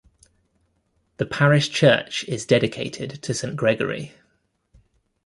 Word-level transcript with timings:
The 1.17 1.27
parish 1.27 1.69
church 1.69 2.23
is 2.23 2.47
dedicated 2.47 3.21
to 3.21 3.35
Saint 3.35 3.55
Gregory. 3.55 4.13